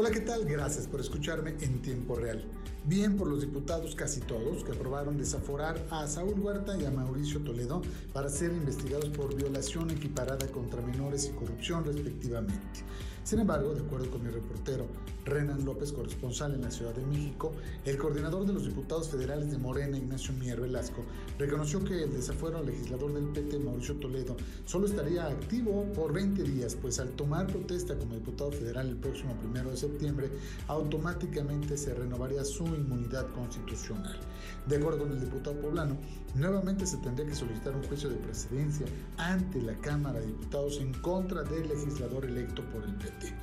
[0.00, 0.44] Hola, ¿qué tal?
[0.44, 2.44] Gracias por escucharme en tiempo real.
[2.84, 7.40] Bien por los diputados, casi todos, que aprobaron desaforar a Saúl Huerta y a Mauricio
[7.40, 7.82] Toledo
[8.12, 12.84] para ser investigados por violación equiparada contra menores y corrupción respectivamente.
[13.28, 14.86] Sin embargo, de acuerdo con mi reportero
[15.26, 17.52] Renan López, corresponsal en la Ciudad de México,
[17.84, 21.04] el coordinador de los diputados federales de Morena, Ignacio Mier Velasco,
[21.38, 24.34] reconoció que el desafuero al legislador del PT, Mauricio Toledo,
[24.64, 29.34] solo estaría activo por 20 días, pues al tomar protesta como diputado federal el próximo
[29.34, 29.87] primero de septiembre,
[30.66, 34.18] automáticamente se renovaría su inmunidad constitucional.
[34.66, 35.96] De acuerdo con el diputado poblano,
[36.34, 40.92] nuevamente se tendría que solicitar un juicio de precedencia ante la Cámara de Diputados en
[40.94, 43.34] contra del legislador electo por el PT.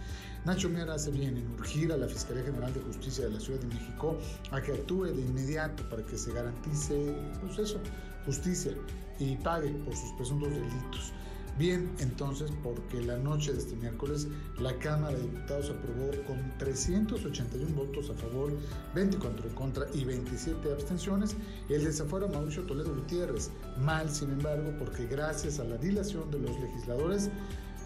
[0.45, 3.59] Nacho Mier hace bien en urgir a la Fiscalía General de Justicia de la Ciudad
[3.61, 4.15] de México
[4.51, 7.79] a que actúe de inmediato para que se garantice, pues eso,
[8.25, 8.73] justicia
[9.17, 11.13] y pague por sus presuntos delitos.
[11.57, 14.27] Bien, entonces, porque la noche de este miércoles
[14.59, 18.51] la Cámara de Diputados aprobó con 381 votos a favor,
[18.93, 21.37] 24 en contra y 27 abstenciones
[21.69, 23.51] el desafuero a Mauricio Toledo Gutiérrez.
[23.79, 27.29] Mal, sin embargo, porque gracias a la dilación de los legisladores,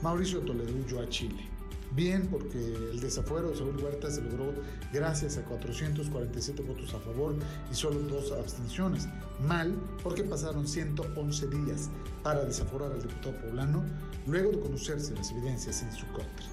[0.01, 1.58] Mauricio Toledo huyó a Chile.
[1.91, 2.57] Bien, porque
[2.91, 4.53] el desafuero de Saúl Huerta se logró
[4.93, 7.35] gracias a 447 votos a favor
[7.71, 9.07] y solo dos abstenciones.
[9.47, 9.73] Mal,
[10.03, 11.89] porque pasaron 111 días
[12.23, 13.83] para desaforar al diputado poblano
[14.27, 16.45] luego de conocerse las evidencias en su contra.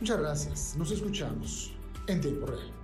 [0.00, 1.72] Muchas gracias, nos escuchamos
[2.06, 2.83] en tiempo real.